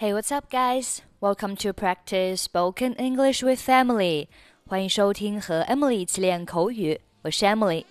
[0.00, 1.02] Hey, what's up, guys?
[1.20, 4.28] Welcome to practice spoken English with Emily.
[4.64, 7.84] 欢迎收听和 Emily 一起练口语，我是 Emily。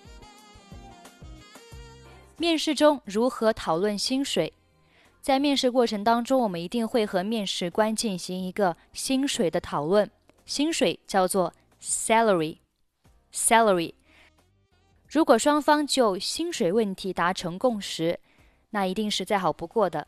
[2.38, 4.54] 面试中如何讨论薪水？
[5.22, 10.10] 在面试过程当中，我们一定会和面试官进行一个薪水的讨论。
[10.46, 12.60] 薪水叫做 salary。
[13.34, 13.94] salary。
[15.10, 18.18] 如果双方就薪水问题达成共识，
[18.70, 20.08] 那一定是再好不过的。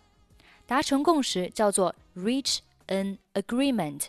[0.69, 4.07] 达成共识叫做 reach an agreement，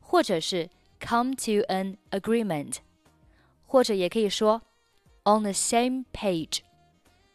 [0.00, 0.70] 或者是
[1.00, 2.76] come to an agreement，
[3.66, 4.62] 或者也可以说
[5.24, 6.60] on the same page。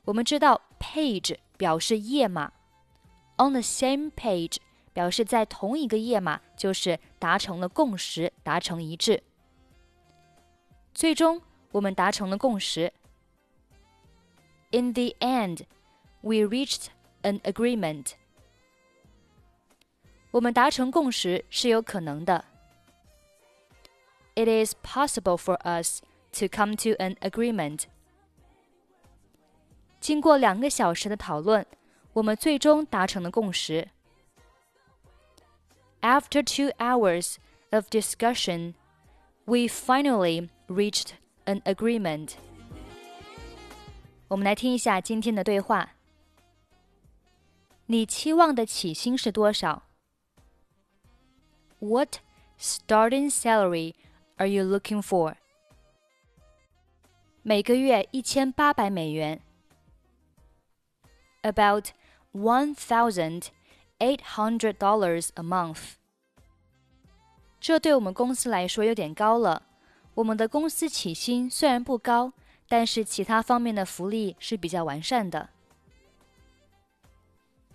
[0.06, 2.52] 我们知道 page 表示页码，
[3.38, 4.58] on the same page
[4.94, 9.22] 表示在同一个页码，就是达成了共识，达成一致。
[10.94, 12.92] 最终我们达成了共识。
[14.72, 15.64] In the end,
[16.22, 16.88] we reached
[17.24, 18.14] an agreement.
[20.36, 22.46] 我们达成共识是有可能的。
[24.36, 26.02] It is possible for us
[26.40, 27.84] to come to an agreement.
[30.00, 31.66] 经过两个小时的讨论，
[32.14, 33.90] 我们最终达成了共识。
[36.02, 37.36] After two hours
[37.70, 38.74] of discussion,
[39.46, 41.12] we finally reached
[41.46, 42.32] an agreement.
[44.30, 45.92] 我们来听一下今天的对话。
[47.88, 49.84] 你期望的起薪是多少
[51.80, 52.20] ？what
[52.60, 53.96] starting salary
[54.38, 55.36] are you looking for?
[57.44, 59.42] 每个月一千八百美元。
[61.42, 61.88] About
[62.34, 63.48] one thousand
[63.98, 65.94] eight hundred dollars a month.
[67.60, 69.64] 这对我们公司来说有点高了。
[70.14, 72.34] 我们的公司起薪虽然不高，
[72.68, 75.50] 但是其他方面的福利是比较完善的。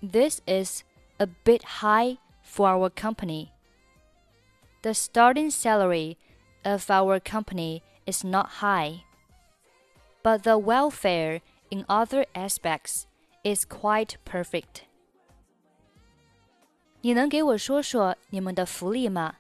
[0.01, 0.83] This is
[1.17, 3.49] a bit high for our company.
[4.83, 6.17] The starting salary
[6.65, 9.05] of our company is not high,
[10.23, 11.41] but the welfare
[11.71, 13.07] in other aspects
[13.43, 14.83] is quite perfect.
[17.01, 19.37] 你能给我说说你们的福利吗？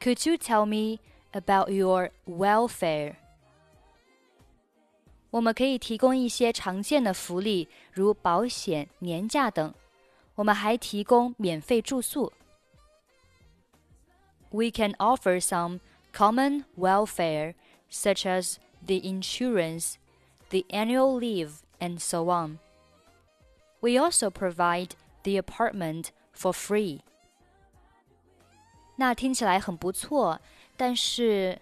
[0.00, 1.00] Could you tell me
[1.32, 3.16] about your welfare?
[5.30, 9.72] 我们可以提供一些常见的福利，如保险、年假等。
[10.34, 12.32] 我们还提供免费住宿。
[14.54, 15.80] we can offer some
[16.12, 17.54] common welfare,
[17.88, 19.98] such as the insurance,
[20.50, 22.58] the annual leave, and so on.
[23.80, 27.00] We also provide the apartment for free.
[28.96, 30.40] 那听起来很不错，
[30.76, 31.60] 但是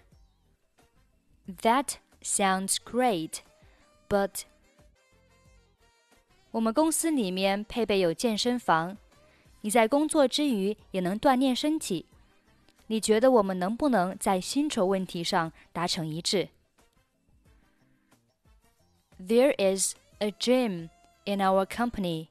[1.61, 3.39] That sounds great,
[4.09, 4.41] but
[6.51, 8.97] 我们公司里面配备有健身房，
[9.61, 12.05] 你在工作之余也能锻炼身体。
[12.87, 16.49] 你觉得我们能不能在薪酬问题上达成一致？
[19.19, 20.89] There is a gym
[21.25, 22.27] in our company,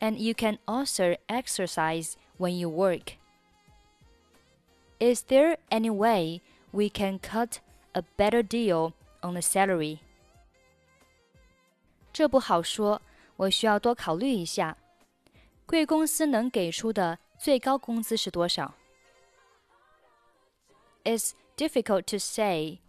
[0.00, 3.12] and you can also exercise when you work.
[4.98, 6.40] Is there any way
[6.72, 7.58] we can cut
[7.92, 9.98] a better deal on the salary?
[12.12, 13.00] 这不好说，
[13.36, 14.76] 我需要多考虑一下。
[15.66, 18.74] 贵公司能给出的最高工资是多少
[21.04, 22.80] ？is difficult to say,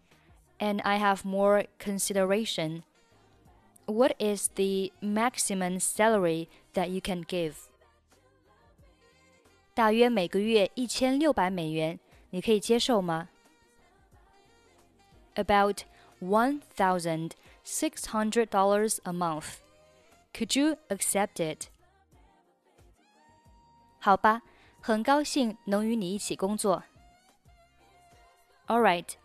[0.59, 2.83] and I have more consideration.
[3.85, 7.53] What is the maximum salary that you can give?
[9.73, 11.99] 大约每个月一千六百美元，
[12.31, 13.29] 你可以接受吗？
[15.35, 15.83] About
[16.19, 17.31] one thousand
[17.63, 19.59] six hundred dollars a month.
[20.33, 21.67] Could you accept it?
[23.99, 24.41] 好吧，
[24.81, 26.83] 很高兴能与你一起工作。
[28.67, 29.15] all right,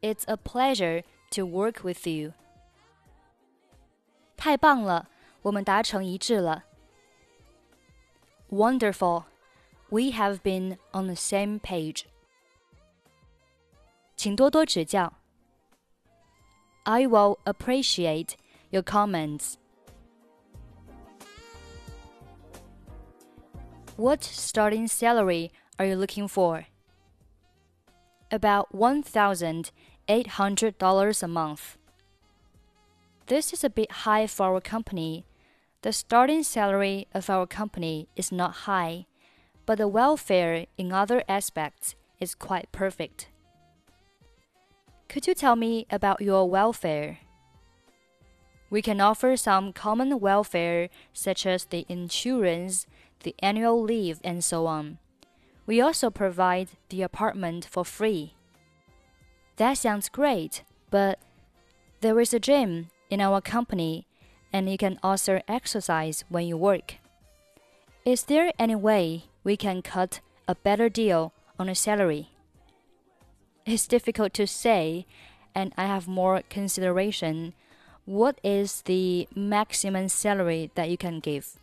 [0.00, 2.32] it's a pleasure to work with you.
[4.36, 5.08] 太棒了，
[5.42, 6.64] 我们达成一致了。
[8.50, 9.24] Wonderful,
[9.88, 12.04] we have been on the same page.
[14.16, 15.12] 请多多指教。
[16.84, 18.34] I will appreciate
[18.70, 19.56] your comments.
[23.96, 26.66] What starting salary are you looking for?
[28.31, 31.77] About $1,800 a month.
[33.27, 35.25] This is a bit high for our company.
[35.83, 39.05] The starting salary of our company is not high,
[39.65, 43.29] but the welfare in other aspects is quite perfect.
[45.09, 47.19] Could you tell me about your welfare?
[48.69, 52.87] We can offer some common welfare such as the insurance,
[53.23, 54.99] the annual leave, and so on.
[55.65, 58.33] We also provide the apartment for free.
[59.57, 61.19] That sounds great, but
[62.01, 64.07] there is a gym in our company,
[64.51, 66.95] and you can also exercise when you work.
[68.03, 72.29] Is there any way we can cut a better deal on a salary?
[73.65, 75.05] It's difficult to say,
[75.53, 77.53] and I have more consideration.
[78.05, 81.60] What is the maximum salary that you can give?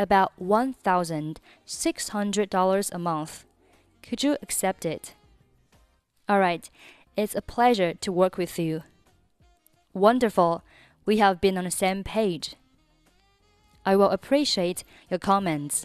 [0.00, 3.44] About $1,600 a month.
[4.02, 5.14] Could you accept it?
[6.26, 6.70] Alright,
[7.18, 8.84] it's a pleasure to work with you.
[9.92, 10.62] Wonderful,
[11.04, 12.54] we have been on the same page.
[13.84, 15.84] I will appreciate your comments.